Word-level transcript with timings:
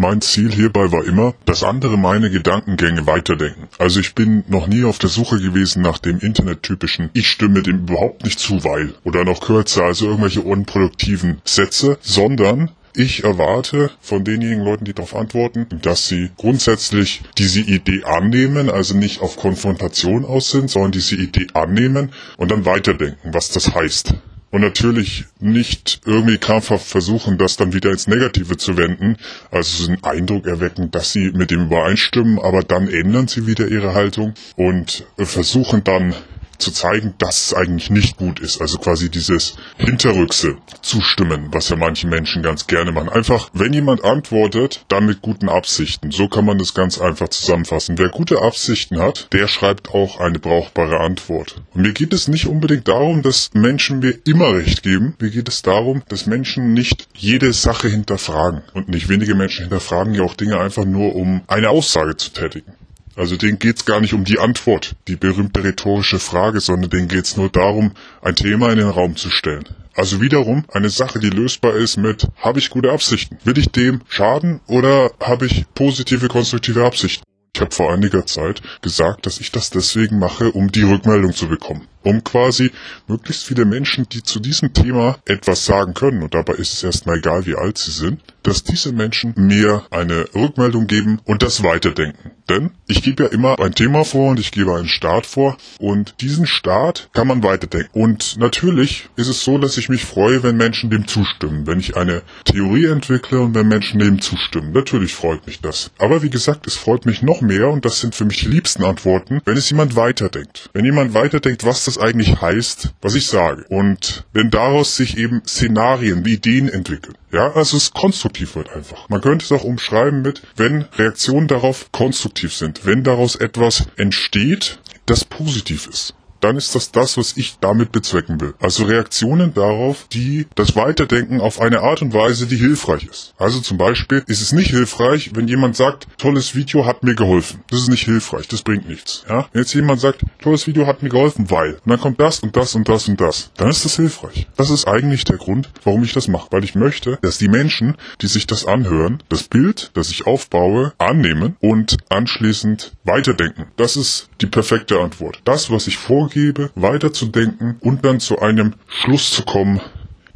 Mein 0.00 0.20
Ziel 0.20 0.52
hierbei 0.52 0.92
war 0.92 1.04
immer, 1.04 1.34
dass 1.44 1.64
andere 1.64 1.98
meine 1.98 2.30
Gedankengänge 2.30 3.08
weiterdenken. 3.08 3.66
Also 3.78 3.98
ich 3.98 4.14
bin 4.14 4.44
noch 4.46 4.68
nie 4.68 4.84
auf 4.84 5.00
der 5.00 5.08
Suche 5.08 5.40
gewesen 5.40 5.82
nach 5.82 5.98
dem 5.98 6.20
internettypischen 6.20 7.10
Ich 7.14 7.28
stimme 7.28 7.64
dem 7.64 7.80
überhaupt 7.80 8.22
nicht 8.22 8.38
zu, 8.38 8.62
weil 8.62 8.94
oder 9.02 9.24
noch 9.24 9.40
kürzer, 9.40 9.82
also 9.82 10.06
irgendwelche 10.06 10.42
unproduktiven 10.42 11.42
Sätze, 11.44 11.98
sondern 12.00 12.70
ich 12.94 13.24
erwarte 13.24 13.90
von 14.00 14.22
denjenigen 14.22 14.64
Leuten, 14.64 14.84
die 14.84 14.94
darauf 14.94 15.16
antworten, 15.16 15.66
dass 15.82 16.06
sie 16.06 16.30
grundsätzlich 16.36 17.22
diese 17.36 17.62
Idee 17.62 18.04
annehmen, 18.04 18.70
also 18.70 18.96
nicht 18.96 19.20
auf 19.20 19.36
Konfrontation 19.36 20.24
aus 20.24 20.52
sind, 20.52 20.70
sondern 20.70 20.92
diese 20.92 21.16
Idee 21.16 21.48
annehmen 21.54 22.12
und 22.36 22.52
dann 22.52 22.64
weiterdenken, 22.64 23.34
was 23.34 23.50
das 23.50 23.74
heißt. 23.74 24.14
Und 24.50 24.62
natürlich 24.62 25.26
nicht 25.40 26.00
irgendwie 26.06 26.38
krampfhaft 26.38 26.86
versuchen, 26.86 27.36
das 27.36 27.56
dann 27.56 27.74
wieder 27.74 27.90
ins 27.90 28.06
Negative 28.06 28.56
zu 28.56 28.78
wenden, 28.78 29.16
also 29.50 29.84
so 29.84 29.90
einen 29.90 30.02
Eindruck 30.02 30.46
erwecken, 30.46 30.90
dass 30.90 31.12
sie 31.12 31.32
mit 31.32 31.50
dem 31.50 31.66
übereinstimmen, 31.66 32.38
aber 32.38 32.62
dann 32.62 32.88
ändern 32.88 33.28
sie 33.28 33.46
wieder 33.46 33.68
ihre 33.68 33.92
Haltung 33.92 34.32
und 34.56 35.06
versuchen 35.18 35.84
dann 35.84 36.14
zu 36.58 36.72
zeigen, 36.72 37.14
dass 37.18 37.46
es 37.46 37.54
eigentlich 37.54 37.90
nicht 37.90 38.16
gut 38.16 38.40
ist. 38.40 38.60
Also 38.60 38.78
quasi 38.78 39.10
dieses 39.10 39.56
Hinterrückse 39.76 40.56
zustimmen, 40.82 41.48
was 41.52 41.68
ja 41.68 41.76
manche 41.76 42.06
Menschen 42.06 42.42
ganz 42.42 42.66
gerne 42.66 42.92
machen. 42.92 43.08
Einfach, 43.08 43.50
wenn 43.52 43.72
jemand 43.72 44.04
antwortet, 44.04 44.84
dann 44.88 45.06
mit 45.06 45.22
guten 45.22 45.48
Absichten. 45.48 46.10
So 46.10 46.28
kann 46.28 46.44
man 46.44 46.58
das 46.58 46.74
ganz 46.74 47.00
einfach 47.00 47.28
zusammenfassen. 47.28 47.98
Wer 47.98 48.08
gute 48.08 48.42
Absichten 48.42 49.00
hat, 49.00 49.28
der 49.32 49.48
schreibt 49.48 49.90
auch 49.90 50.20
eine 50.20 50.38
brauchbare 50.38 51.00
Antwort. 51.00 51.62
Und 51.74 51.82
mir 51.82 51.92
geht 51.92 52.12
es 52.12 52.28
nicht 52.28 52.46
unbedingt 52.46 52.88
darum, 52.88 53.22
dass 53.22 53.50
Menschen 53.54 54.00
mir 54.00 54.14
immer 54.26 54.54
recht 54.54 54.82
geben. 54.82 55.14
Mir 55.20 55.30
geht 55.30 55.48
es 55.48 55.62
darum, 55.62 56.02
dass 56.08 56.26
Menschen 56.26 56.74
nicht 56.74 57.08
jede 57.14 57.52
Sache 57.52 57.88
hinterfragen. 57.88 58.62
Und 58.74 58.88
nicht 58.88 59.08
wenige 59.08 59.34
Menschen 59.34 59.64
hinterfragen 59.64 60.14
ja 60.14 60.22
auch 60.22 60.34
Dinge 60.34 60.58
einfach 60.58 60.84
nur, 60.84 61.14
um 61.14 61.42
eine 61.46 61.70
Aussage 61.70 62.16
zu 62.16 62.30
tätigen. 62.30 62.72
Also 63.18 63.36
denen 63.36 63.58
geht's 63.58 63.84
gar 63.84 64.00
nicht 64.00 64.14
um 64.14 64.22
die 64.22 64.38
Antwort, 64.38 64.94
die 65.08 65.16
berühmte 65.16 65.64
rhetorische 65.64 66.20
Frage, 66.20 66.60
sondern 66.60 66.88
denen 66.88 67.08
geht's 67.08 67.36
nur 67.36 67.48
darum, 67.48 67.90
ein 68.22 68.36
Thema 68.36 68.70
in 68.70 68.78
den 68.78 68.88
Raum 68.88 69.16
zu 69.16 69.28
stellen. 69.28 69.64
Also 69.96 70.20
wiederum 70.20 70.64
eine 70.72 70.88
Sache, 70.88 71.18
die 71.18 71.30
lösbar 71.30 71.74
ist 71.74 71.96
mit, 71.96 72.28
habe 72.36 72.60
ich 72.60 72.70
gute 72.70 72.92
Absichten? 72.92 73.36
Will 73.42 73.58
ich 73.58 73.72
dem 73.72 74.02
schaden 74.08 74.60
oder 74.68 75.10
habe 75.20 75.46
ich 75.46 75.64
positive, 75.74 76.28
konstruktive 76.28 76.84
Absichten? 76.86 77.24
Ich 77.56 77.60
habe 77.60 77.74
vor 77.74 77.92
einiger 77.92 78.24
Zeit 78.24 78.62
gesagt, 78.82 79.26
dass 79.26 79.40
ich 79.40 79.50
das 79.50 79.70
deswegen 79.70 80.20
mache, 80.20 80.52
um 80.52 80.70
die 80.70 80.84
Rückmeldung 80.84 81.34
zu 81.34 81.48
bekommen. 81.48 81.88
Um 82.04 82.22
quasi 82.22 82.70
möglichst 83.08 83.44
viele 83.44 83.64
Menschen, 83.64 84.08
die 84.08 84.22
zu 84.22 84.38
diesem 84.38 84.72
Thema 84.72 85.18
etwas 85.24 85.64
sagen 85.64 85.92
können, 85.92 86.22
und 86.22 86.34
dabei 86.34 86.52
ist 86.52 86.72
es 86.72 86.84
erstmal 86.84 87.18
egal, 87.18 87.46
wie 87.46 87.56
alt 87.56 87.78
sie 87.78 87.90
sind, 87.90 88.22
dass 88.42 88.62
diese 88.62 88.92
Menschen 88.92 89.34
mir 89.36 89.84
eine 89.90 90.26
Rückmeldung 90.34 90.86
geben 90.86 91.20
und 91.24 91.42
das 91.42 91.62
weiterdenken. 91.62 92.30
Denn 92.48 92.70
ich 92.86 93.02
gebe 93.02 93.24
ja 93.24 93.28
immer 93.28 93.58
ein 93.60 93.74
Thema 93.74 94.04
vor 94.04 94.30
und 94.30 94.40
ich 94.40 94.52
gebe 94.52 94.74
einen 94.74 94.88
Start 94.88 95.26
vor 95.26 95.58
und 95.78 96.14
diesen 96.20 96.46
Start 96.46 97.10
kann 97.12 97.26
man 97.26 97.42
weiterdenken. 97.42 97.90
Und 97.92 98.36
natürlich 98.38 99.10
ist 99.16 99.28
es 99.28 99.44
so, 99.44 99.58
dass 99.58 99.76
ich 99.76 99.90
mich 99.90 100.04
freue, 100.04 100.42
wenn 100.42 100.56
Menschen 100.56 100.88
dem 100.88 101.06
zustimmen. 101.06 101.66
Wenn 101.66 101.78
ich 101.78 101.96
eine 101.96 102.22
Theorie 102.44 102.86
entwickle 102.86 103.40
und 103.40 103.54
wenn 103.54 103.68
Menschen 103.68 103.98
dem 103.98 104.22
zustimmen. 104.22 104.72
Natürlich 104.72 105.14
freut 105.14 105.46
mich 105.46 105.60
das. 105.60 105.90
Aber 105.98 106.22
wie 106.22 106.30
gesagt, 106.30 106.66
es 106.66 106.74
freut 106.74 107.04
mich 107.04 107.20
noch 107.20 107.42
mehr 107.42 107.68
und 107.68 107.84
das 107.84 108.00
sind 108.00 108.14
für 108.14 108.24
mich 108.24 108.40
die 108.40 108.48
liebsten 108.48 108.82
Antworten, 108.82 109.42
wenn 109.44 109.58
es 109.58 109.68
jemand 109.68 109.94
weiterdenkt. 109.94 110.70
Wenn 110.72 110.86
jemand 110.86 111.12
weiterdenkt, 111.12 111.64
was 111.64 111.84
das 111.84 111.98
eigentlich 111.98 112.40
heißt, 112.40 112.94
was 113.02 113.14
ich 113.14 113.26
sage. 113.26 113.66
Und 113.68 114.24
wenn 114.32 114.50
daraus 114.50 114.96
sich 114.96 115.18
eben 115.18 115.42
Szenarien, 115.46 116.24
Ideen 116.38 116.68
entwickeln. 116.68 117.14
Ja, 117.30 117.52
also 117.52 117.76
es 117.76 117.92
konstruktiv 117.92 118.56
wird 118.56 118.70
einfach. 118.70 119.08
Man 119.08 119.20
könnte 119.20 119.44
es 119.44 119.52
auch 119.52 119.64
umschreiben 119.64 120.22
mit, 120.22 120.42
wenn 120.56 120.82
Reaktionen 120.96 121.46
darauf 121.46 121.92
konstruktiv 121.92 122.54
sind, 122.54 122.86
wenn 122.86 123.04
daraus 123.04 123.36
etwas 123.36 123.86
entsteht, 123.96 124.78
das 125.04 125.24
positiv 125.24 125.86
ist 125.86 126.14
dann 126.40 126.56
ist 126.56 126.74
das 126.74 126.92
das, 126.92 127.16
was 127.16 127.36
ich 127.36 127.58
damit 127.60 127.92
bezwecken 127.92 128.40
will. 128.40 128.54
Also 128.60 128.84
Reaktionen 128.84 129.54
darauf, 129.54 130.06
die 130.12 130.46
das 130.54 130.76
Weiterdenken 130.76 131.40
auf 131.40 131.60
eine 131.60 131.80
Art 131.80 132.02
und 132.02 132.14
Weise, 132.14 132.46
die 132.46 132.56
hilfreich 132.56 133.04
ist. 133.04 133.34
Also 133.38 133.60
zum 133.60 133.78
Beispiel 133.78 134.22
ist 134.26 134.40
es 134.40 134.52
nicht 134.52 134.70
hilfreich, 134.70 135.30
wenn 135.34 135.48
jemand 135.48 135.76
sagt, 135.76 136.06
tolles 136.18 136.54
Video 136.54 136.86
hat 136.86 137.02
mir 137.02 137.14
geholfen. 137.14 137.62
Das 137.70 137.80
ist 137.80 137.88
nicht 137.88 138.04
hilfreich, 138.04 138.48
das 138.48 138.62
bringt 138.62 138.88
nichts. 138.88 139.24
Ja? 139.28 139.48
Wenn 139.52 139.62
jetzt 139.62 139.74
jemand 139.74 140.00
sagt, 140.00 140.22
tolles 140.40 140.66
Video 140.66 140.86
hat 140.86 141.02
mir 141.02 141.08
geholfen, 141.08 141.50
weil, 141.50 141.74
und 141.74 141.90
dann 141.90 142.00
kommt 142.00 142.20
das 142.20 142.40
und 142.40 142.56
das 142.56 142.74
und 142.74 142.88
das 142.88 143.08
und 143.08 143.20
das, 143.20 143.50
dann 143.56 143.70
ist 143.70 143.84
das 143.84 143.96
hilfreich. 143.96 144.46
Das 144.56 144.70
ist 144.70 144.86
eigentlich 144.86 145.24
der 145.24 145.36
Grund, 145.36 145.70
warum 145.84 146.02
ich 146.02 146.12
das 146.12 146.28
mache. 146.28 146.48
Weil 146.50 146.64
ich 146.64 146.74
möchte, 146.74 147.18
dass 147.22 147.38
die 147.38 147.48
Menschen, 147.48 147.96
die 148.20 148.26
sich 148.26 148.46
das 148.46 148.66
anhören, 148.66 149.22
das 149.28 149.44
Bild, 149.44 149.90
das 149.94 150.10
ich 150.10 150.26
aufbaue, 150.26 150.92
annehmen 150.98 151.56
und 151.60 151.96
anschließend 152.08 152.92
weiterdenken. 153.04 153.66
Das 153.76 153.96
ist 153.96 154.28
die 154.40 154.46
perfekte 154.46 155.00
Antwort. 155.00 155.40
Das, 155.44 155.70
was 155.70 155.86
ich 155.86 155.96
vor 155.96 156.27
vorgebe, 156.28 156.70
weiterzudenken 156.74 157.76
und 157.80 158.04
dann 158.04 158.20
zu 158.20 158.38
einem 158.38 158.74
Schluss 158.86 159.30
zu 159.30 159.44
kommen, 159.44 159.80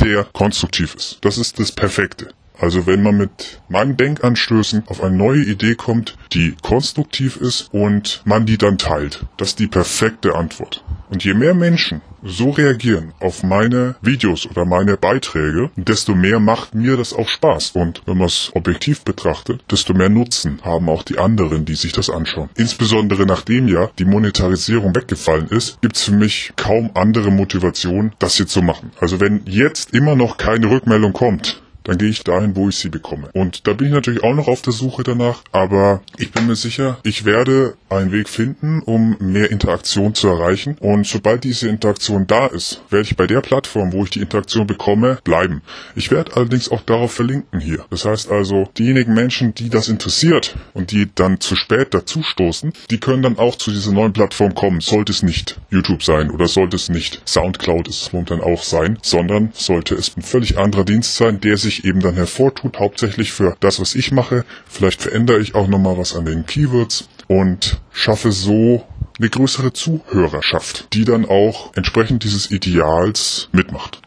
der 0.00 0.24
konstruktiv 0.24 0.94
ist. 0.94 1.18
Das 1.20 1.36
ist 1.38 1.58
das 1.58 1.70
Perfekte. 1.72 2.28
Also 2.62 2.86
wenn 2.86 3.02
man 3.02 3.16
mit 3.16 3.60
meinen 3.68 3.96
Denkanstößen 3.96 4.84
auf 4.86 5.02
eine 5.02 5.16
neue 5.16 5.42
Idee 5.42 5.74
kommt, 5.74 6.16
die 6.32 6.54
konstruktiv 6.62 7.36
ist 7.36 7.68
und 7.74 8.22
man 8.24 8.46
die 8.46 8.56
dann 8.56 8.78
teilt, 8.78 9.26
das 9.36 9.48
ist 9.48 9.58
die 9.58 9.66
perfekte 9.66 10.36
Antwort. 10.36 10.84
Und 11.10 11.24
je 11.24 11.34
mehr 11.34 11.54
Menschen 11.54 12.02
so 12.22 12.50
reagieren 12.50 13.12
auf 13.18 13.42
meine 13.42 13.96
Videos 14.00 14.46
oder 14.46 14.64
meine 14.64 14.96
Beiträge, 14.96 15.70
desto 15.76 16.14
mehr 16.14 16.38
macht 16.38 16.74
mir 16.74 16.96
das 16.96 17.12
auch 17.12 17.28
Spaß. 17.28 17.72
Und 17.72 18.00
wenn 18.06 18.18
man 18.18 18.28
es 18.28 18.52
objektiv 18.54 19.02
betrachtet, 19.02 19.62
desto 19.68 19.92
mehr 19.92 20.08
Nutzen 20.08 20.60
haben 20.62 20.88
auch 20.88 21.02
die 21.02 21.18
anderen, 21.18 21.64
die 21.64 21.74
sich 21.74 21.92
das 21.92 22.10
anschauen. 22.10 22.48
Insbesondere 22.54 23.26
nachdem 23.26 23.66
ja 23.66 23.90
die 23.98 24.04
Monetarisierung 24.04 24.94
weggefallen 24.94 25.48
ist, 25.48 25.80
gibt 25.80 25.96
es 25.96 26.04
für 26.04 26.12
mich 26.12 26.52
kaum 26.56 26.92
andere 26.94 27.32
Motivation, 27.32 28.12
das 28.20 28.36
hier 28.36 28.46
zu 28.46 28.62
machen. 28.62 28.92
Also 29.00 29.20
wenn 29.20 29.42
jetzt 29.46 29.92
immer 29.92 30.14
noch 30.14 30.36
keine 30.36 30.70
Rückmeldung 30.70 31.12
kommt, 31.12 31.61
dann 31.84 31.98
gehe 31.98 32.08
ich 32.08 32.24
dahin, 32.24 32.56
wo 32.56 32.68
ich 32.68 32.76
sie 32.76 32.88
bekomme. 32.88 33.28
Und 33.32 33.66
da 33.66 33.72
bin 33.72 33.88
ich 33.88 33.92
natürlich 33.92 34.22
auch 34.22 34.34
noch 34.34 34.48
auf 34.48 34.62
der 34.62 34.72
Suche 34.72 35.02
danach, 35.02 35.42
aber 35.52 36.02
ich 36.18 36.32
bin 36.32 36.46
mir 36.46 36.56
sicher, 36.56 36.98
ich 37.02 37.24
werde 37.24 37.74
einen 37.88 38.12
Weg 38.12 38.28
finden, 38.28 38.82
um 38.82 39.16
mehr 39.20 39.50
Interaktion 39.50 40.14
zu 40.14 40.28
erreichen. 40.28 40.76
Und 40.80 41.06
sobald 41.06 41.44
diese 41.44 41.68
Interaktion 41.68 42.26
da 42.26 42.46
ist, 42.46 42.82
werde 42.90 43.04
ich 43.04 43.16
bei 43.16 43.26
der 43.26 43.40
Plattform, 43.40 43.92
wo 43.92 44.04
ich 44.04 44.10
die 44.10 44.20
Interaktion 44.20 44.66
bekomme, 44.66 45.18
bleiben. 45.24 45.62
Ich 45.94 46.10
werde 46.10 46.36
allerdings 46.36 46.70
auch 46.70 46.82
darauf 46.82 47.12
verlinken 47.12 47.60
hier. 47.60 47.84
Das 47.90 48.04
heißt 48.04 48.30
also, 48.30 48.68
diejenigen 48.78 49.14
Menschen, 49.14 49.54
die 49.54 49.68
das 49.68 49.88
interessiert 49.88 50.56
und 50.72 50.90
die 50.90 51.08
dann 51.14 51.40
zu 51.40 51.56
spät 51.56 51.94
dazustoßen, 51.94 52.72
die 52.90 52.98
können 52.98 53.22
dann 53.22 53.38
auch 53.38 53.56
zu 53.56 53.70
dieser 53.70 53.92
neuen 53.92 54.12
Plattform 54.12 54.54
kommen. 54.54 54.80
Sollte 54.80 55.12
es 55.12 55.22
nicht 55.22 55.60
YouTube 55.70 56.02
sein 56.02 56.30
oder 56.30 56.48
sollte 56.48 56.76
es 56.76 56.88
nicht 56.88 57.22
Soundcloud 57.26 57.88
es 57.88 58.12
momentan 58.12 58.40
auch 58.40 58.62
sein, 58.62 58.98
sondern 59.02 59.50
sollte 59.52 59.94
es 59.94 60.16
ein 60.16 60.22
völlig 60.22 60.58
anderer 60.58 60.84
Dienst 60.84 61.16
sein, 61.16 61.40
der 61.40 61.56
sich 61.56 61.71
sich 61.72 61.84
eben 61.84 62.00
dann 62.00 62.14
hervortut, 62.14 62.78
hauptsächlich 62.78 63.32
für 63.32 63.56
das, 63.60 63.80
was 63.80 63.94
ich 63.94 64.12
mache. 64.12 64.44
Vielleicht 64.66 65.02
verändere 65.02 65.40
ich 65.40 65.54
auch 65.54 65.68
nochmal 65.68 65.98
was 65.98 66.14
an 66.14 66.24
den 66.24 66.46
Keywords 66.46 67.08
und 67.28 67.80
schaffe 67.92 68.32
so 68.32 68.86
eine 69.18 69.30
größere 69.30 69.72
Zuhörerschaft, 69.72 70.88
die 70.92 71.04
dann 71.04 71.24
auch 71.24 71.74
entsprechend 71.74 72.24
dieses 72.24 72.50
Ideals 72.50 73.48
mitmacht. 73.52 74.00